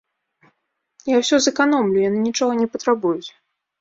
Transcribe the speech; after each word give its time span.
Я 1.13 1.21
ўсё 1.21 1.35
зэканомлю, 1.47 1.99
яны 2.09 2.19
нічога 2.27 2.59
не 2.63 2.67
патрабуюць. 2.77 3.29